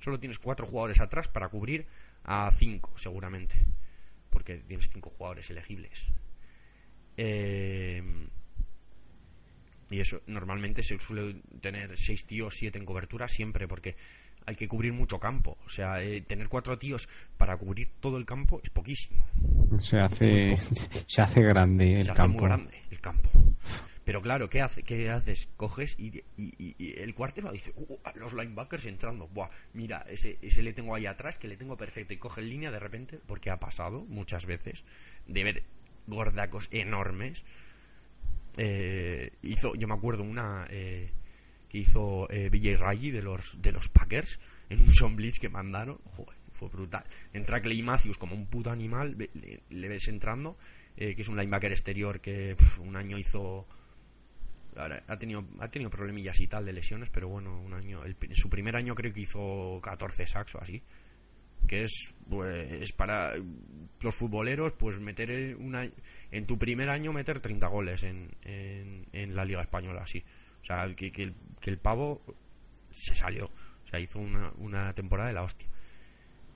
[0.00, 1.86] Solo tienes cuatro jugadores atrás para cubrir
[2.24, 3.54] a cinco, seguramente.
[4.30, 6.06] Porque tienes cinco jugadores elegibles.
[7.16, 8.02] Eh,
[9.90, 13.96] y eso normalmente se suele tener seis tíos, siete en cobertura siempre, porque
[14.46, 15.56] hay que cubrir mucho campo.
[15.64, 19.24] O sea, eh, tener cuatro tíos para cubrir todo el campo es poquísimo.
[19.78, 20.56] Se hace,
[21.06, 22.22] se hace grande el se campo.
[22.22, 23.30] Hace muy grande el campo.
[24.04, 25.48] Pero claro, ¿qué, hace, qué haces?
[25.56, 29.28] Coges y, y, y el cuartero dice, uh, los linebackers entrando.
[29.28, 32.12] Buah, mira, ese, ese le tengo ahí atrás, que le tengo perfecto.
[32.12, 34.84] Y coge en línea de repente, porque ha pasado muchas veces,
[35.26, 35.62] de ver
[36.06, 37.42] gordacos enormes.
[38.56, 41.10] Eh, hizo, yo me acuerdo una eh,
[41.68, 44.38] que hizo eh, BJ Raji de los, de los Packers
[44.68, 45.98] en un Sean Blitz que mandaron.
[46.16, 47.04] Joder, fue brutal.
[47.32, 50.56] Entra Clay Matthews como un puto animal, le, le ves entrando,
[50.96, 53.66] eh, que es un linebacker exterior que un año hizo
[54.76, 58.50] ha tenido ha tenido problemillas y tal de lesiones pero bueno un año el, su
[58.50, 60.82] primer año creo que hizo 14 sacks o así
[61.66, 63.34] que es pues, es para
[64.00, 65.88] los futboleros pues meter una
[66.30, 70.22] en tu primer año meter 30 goles en, en, la liga española así.
[70.62, 72.22] O sea que, que, el, que el pavo
[72.90, 75.68] se salió o sea hizo una, una temporada de la hostia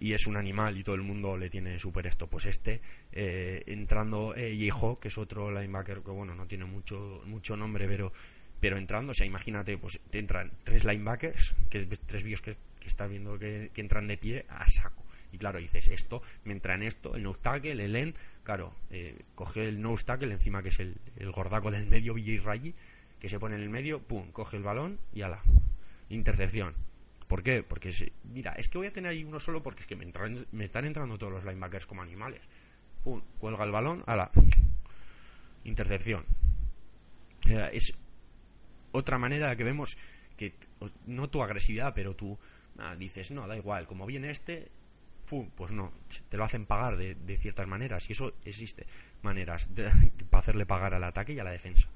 [0.01, 2.27] y es un animal y todo el mundo le tiene súper esto.
[2.27, 2.81] Pues este,
[3.13, 7.87] eh, entrando eh, Yeho, que es otro linebacker que, bueno, no tiene mucho, mucho nombre,
[7.89, 8.13] pero,
[8.61, 12.89] pero entrando, o sea, imagínate, pues te entran tres linebackers, que tres vídeos que, que
[12.89, 15.05] estás viendo que, entran de pie a saco.
[15.33, 19.15] Y claro, dices esto, me entra en esto, el no tackle, el end, claro, eh,
[19.35, 22.75] coge el no tackle encima que es el, el gordaco del medio, BJ Rayi,
[23.21, 25.43] que se pone en el medio, pum, coge el balón y ala,
[26.09, 26.75] intercepción
[27.29, 27.63] ¿Por qué?
[27.63, 27.93] Porque,
[28.25, 30.65] mira, es que voy a tener ahí uno solo porque es que me, entran, me
[30.65, 32.41] están entrando todos los linebackers como animales.
[33.05, 34.31] Pum, cuelga el balón, a la
[35.65, 36.25] intercepción.
[37.73, 37.93] Es
[38.93, 39.97] otra manera que vemos
[40.37, 40.55] que
[41.07, 42.39] no tu agresividad, pero tú
[42.79, 44.71] ah, dices, no, da igual, como viene este,
[45.29, 45.93] pum, pues no,
[46.29, 48.87] te lo hacen pagar de, de ciertas maneras y eso existe,
[49.23, 49.91] maneras de,
[50.31, 51.89] para hacerle pagar al ataque y a la defensa.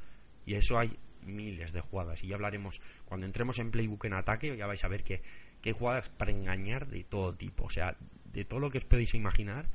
[0.45, 2.23] Y eso hay miles de jugadas.
[2.23, 5.23] Y ya hablaremos cuando entremos en playbook en ataque ya vais a ver que,
[5.61, 7.65] que hay jugadas para engañar de todo tipo.
[7.65, 7.97] O sea
[8.33, 9.67] de todo lo que os podéis imaginar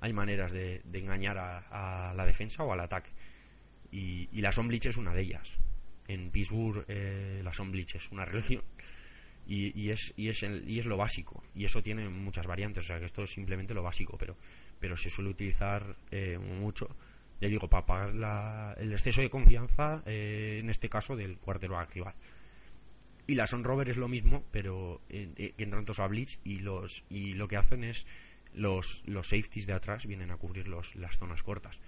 [0.00, 3.10] hay maneras de, de engañar a, a, la defensa o al ataque.
[3.92, 5.52] Y, y la Somblich es una de ellas.
[6.08, 8.62] En Pittsburgh eh, la Somblich es una religión.
[9.46, 11.42] Y, y, es, y, es el, y es lo básico.
[11.54, 12.84] Y eso tiene muchas variantes.
[12.84, 14.16] O sea que esto es simplemente lo básico.
[14.18, 14.36] Pero,
[14.78, 16.88] pero se suele utilizar eh, mucho
[17.40, 21.94] ya digo, para pagar la, el exceso de confianza, eh, en este caso, del quarterback
[21.94, 22.14] rival.
[23.26, 26.58] Y la Son Rover es lo mismo, pero eh, eh, entran todos a Blitz y,
[26.58, 28.06] los, y lo que hacen es
[28.54, 31.80] los, los safeties de atrás vienen a cubrir los, las zonas cortas.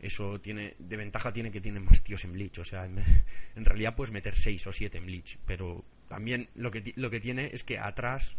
[0.00, 2.58] Eso tiene, de ventaja tiene que tienen más tíos en Bleach.
[2.58, 2.98] O sea, en,
[3.56, 7.20] en realidad puedes meter 6 o 7 en Bleach, pero también lo que, lo que
[7.20, 8.34] tiene es que atrás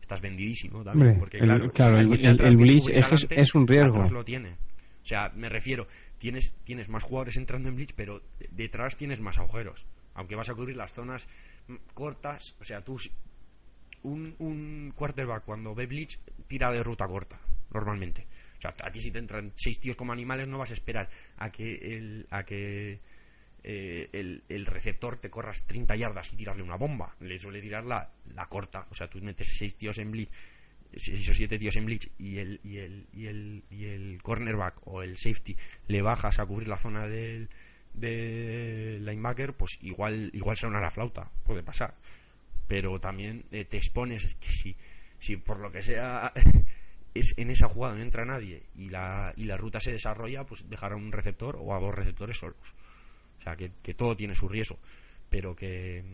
[0.00, 1.08] estás vendidísimo también.
[1.08, 4.04] Hombre, porque, el, claro, claro, el, el, el Bleach es, es, un riesgo.
[4.10, 4.56] Lo tiene.
[5.02, 5.88] O sea, me refiero,
[6.18, 9.86] tienes, tienes más jugadores entrando en Bleach, pero detrás tienes más agujeros.
[10.14, 11.26] Aunque vas a cubrir las zonas
[11.94, 12.96] cortas, o sea, tú.
[14.04, 17.38] Un, un quarterback cuando ve Bleach tira de ruta corta,
[17.72, 18.26] normalmente.
[18.58, 21.08] O sea, a ti si te entran seis tíos como animales, no vas a esperar
[21.36, 23.00] a que el, a que
[23.62, 27.14] eh, el, el, receptor te corras 30 yardas y tirarle una bomba.
[27.20, 28.86] Le suele tirar la, la corta.
[28.90, 30.30] O sea, tú metes seis tíos en Bleach
[30.94, 35.02] o siete tíos en bleach y el, y el, y el, y el cornerback o
[35.02, 35.56] el safety
[35.88, 37.48] le bajas a cubrir la zona del,
[37.94, 41.94] del linebacker, pues igual, igual será una flauta, puede pasar.
[42.68, 44.76] Pero también eh, te expones que si,
[45.18, 46.32] si por lo que sea
[47.14, 50.68] es en esa jugada no entra nadie y la, y la ruta se desarrolla, pues
[50.68, 52.74] dejar a un receptor o a dos receptores solos.
[53.38, 54.78] O sea, que, que todo tiene su riesgo,
[55.28, 56.04] pero que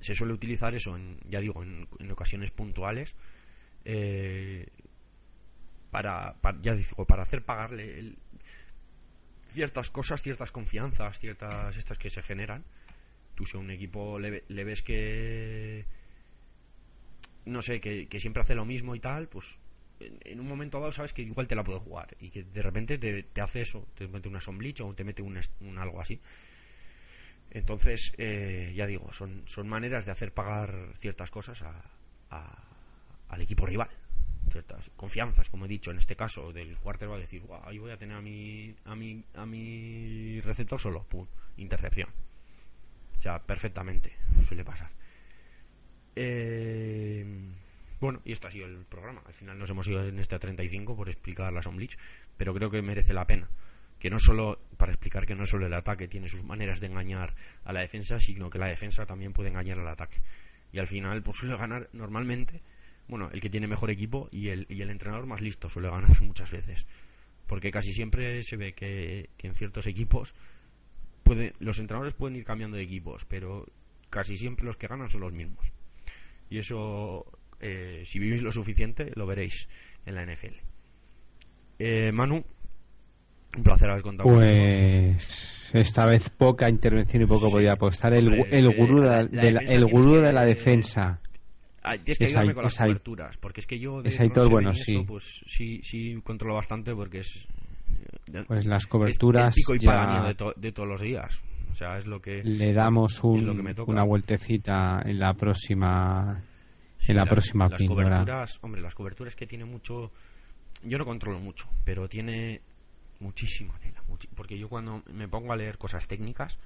[0.00, 3.14] se suele utilizar eso, en, ya digo, en, en ocasiones puntuales
[3.84, 4.66] eh,
[5.90, 8.14] para, ya digo, para hacer pagarle
[9.52, 12.64] ciertas cosas, ciertas confianzas, ciertas estas que se generan.
[13.34, 15.86] Tú si a un equipo le, le ves que
[17.44, 19.56] no sé, que, siempre hace lo mismo y tal, pues
[19.98, 22.98] en un momento dado sabes que igual te la puede jugar y que de repente
[22.98, 26.20] te, hace eso, te mete una somblich o te mete un, un algo así.
[27.50, 32.64] Entonces, eh, ya digo, son, son maneras de hacer pagar ciertas cosas a,
[33.30, 33.88] al equipo rival.
[34.50, 37.92] Ciertas confianzas, como he dicho, en este caso del cuartel va a decir, ahí voy
[37.92, 41.26] a tener a mi, a mi, a mi receptor solo, pum,
[41.56, 42.08] intercepción.
[43.18, 44.12] O sea, perfectamente,
[44.46, 44.90] suele pasar.
[46.16, 47.24] Eh,
[48.00, 49.22] bueno, y esto ha sido el programa.
[49.26, 51.98] Al final nos hemos ido en este a 35 por explicar la Somblich,
[52.36, 53.48] pero creo que merece la pena.
[53.98, 57.34] Que no solo, para explicar que no solo el ataque tiene sus maneras de engañar
[57.64, 60.22] a la defensa, sino que la defensa también puede engañar al ataque.
[60.72, 62.62] Y al final, pues suele ganar normalmente,
[63.10, 66.20] bueno, el que tiene mejor equipo y el, y el entrenador más listo suele ganar
[66.22, 66.86] muchas veces.
[67.46, 70.34] Porque casi siempre se ve que, que en ciertos equipos
[71.24, 73.66] puede, los entrenadores pueden ir cambiando de equipos, pero
[74.08, 75.72] casi siempre los que ganan son los mismos.
[76.48, 77.26] Y eso
[77.60, 79.68] eh, si vivís lo suficiente, lo veréis
[80.06, 80.54] en la NFL.
[81.78, 82.42] Eh, Manu,
[83.56, 88.14] un placer haber contado Pues esta vez poca intervención y poco podía apostar.
[88.14, 91.20] El, el gurú, de, la, el gurú de la defensa.
[91.82, 94.10] Tienes que ayudarme con las coberturas, porque es que yo de
[94.48, 95.02] bueno, sí.
[95.06, 97.46] pues sí, sí controlo bastante porque es
[98.46, 100.24] pues las coberturas es y ya...
[100.24, 101.40] de, de, todos los días.
[101.70, 106.42] O sea, es lo que le damos un, una vueltecita en la próxima
[107.06, 110.12] en la, próxima las coberturas hombre las coberturas que tiene mucho
[110.84, 112.60] yo no controlo mucho pero tiene
[113.20, 114.02] muchísima tela
[114.36, 116.58] porque yo cuando me pongo a leer cosas técnicas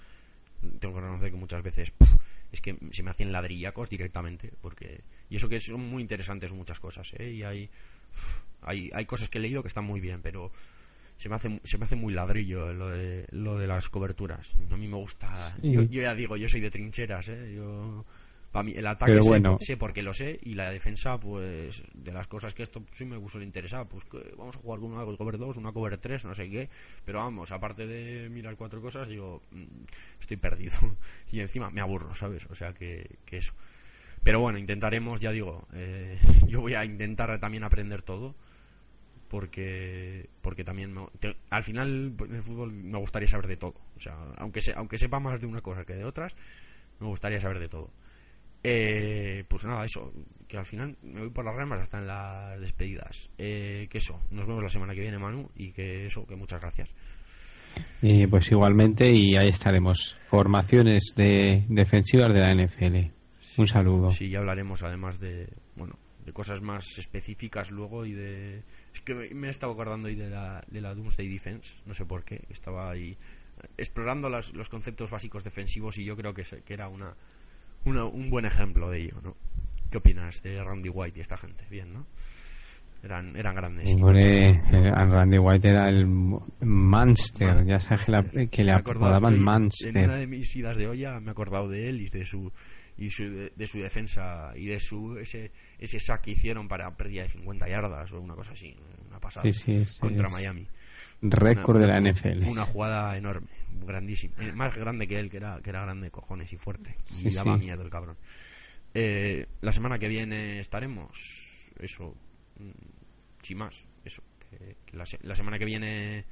[0.80, 1.92] tengo que reconocer que muchas veces
[2.55, 6.80] es que se me hacen ladrillacos directamente porque y eso que son muy interesantes muchas
[6.80, 7.30] cosas ¿eh?
[7.30, 7.68] y hay,
[8.62, 10.50] hay hay cosas que he leído que están muy bien pero
[11.16, 14.76] se me hace se me hace muy ladrillo lo de lo de las coberturas a
[14.76, 17.55] mí me gusta yo, yo, ya digo yo soy de trincheras ¿eh?
[17.55, 18.05] yo
[18.55, 19.18] para mí, el ataque
[19.59, 23.18] sé, porque lo sé y la defensa, pues de las cosas que esto sí me
[23.28, 26.34] suele interesar, pues que vamos a jugar con una cover 2, una cover 3, no
[26.36, 26.68] sé qué,
[27.05, 29.64] pero vamos, aparte de mirar cuatro cosas, yo mm,
[30.20, 30.78] estoy perdido
[31.32, 32.46] y encima me aburro, ¿sabes?
[32.48, 33.55] O sea que, que eso.
[34.22, 38.36] Pero bueno, intentaremos, ya digo, eh, yo voy a intentar también aprender todo
[39.26, 40.94] porque porque también
[41.50, 44.96] al final pues, en el fútbol me gustaría saber de todo o sea aunque aunque
[44.96, 46.36] sepa más de una cosa que de otras
[47.00, 47.90] me gustaría saber de todo
[48.66, 50.10] eh, pues nada, eso,
[50.48, 53.28] que al final me voy por las ramas hasta en las despedidas.
[53.36, 56.62] Eh, que eso, nos vemos la semana que viene, Manu, y que eso, que muchas
[56.62, 56.88] gracias.
[58.00, 60.16] Y pues igualmente, y ahí estaremos.
[60.30, 63.12] Formaciones de defensivas de la NFL.
[63.58, 64.10] Un saludo.
[64.12, 65.46] Sí, ya hablaremos además de,
[65.76, 68.62] bueno, de cosas más específicas luego y de...
[68.94, 72.06] Es que me he estado acordando ahí de la, de la Doomsday Defense, no sé
[72.06, 73.16] por qué, estaba ahí
[73.76, 77.14] explorando los conceptos básicos defensivos y yo creo que, que era una
[77.85, 79.37] un buen ejemplo de ello, ¿no?
[79.91, 81.64] ¿Qué opinas de Randy White y esta gente?
[81.70, 82.07] Bien, ¿no?
[83.03, 83.89] Eran, eran grandes.
[83.91, 88.07] Eh, Randy White era el Manster, ya sabes
[88.51, 89.97] que, le acordaban Manster.
[89.97, 92.51] En una de mis idas de olla me he acordado de él y de su
[92.97, 97.28] y de, su defensa y de su ese ese sack que hicieron para pérdida de
[97.28, 98.74] 50 yardas o una cosa así,
[99.09, 99.49] una pasada
[100.01, 100.66] contra Miami.
[101.20, 102.49] Récord de la NFL.
[102.49, 103.49] Una jugada enorme
[103.80, 104.34] grandísimo.
[104.38, 106.96] Eh, más grande que él, que era, que era grande cojones y fuerte.
[107.22, 108.16] y daba miedo el cabrón.
[108.92, 111.10] Eh, la semana que viene estaremos,
[111.78, 112.14] eso,
[112.58, 114.22] mm, sin más, eso.
[114.38, 116.26] Que, la, la, semana que viene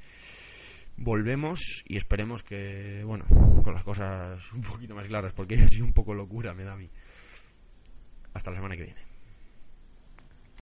[0.96, 3.24] volvemos y esperemos que, bueno,
[3.62, 6.74] con las cosas un poquito más claras, porque ha sido un poco locura, me da
[6.74, 6.88] a mí.
[8.34, 9.11] Hasta la semana que viene.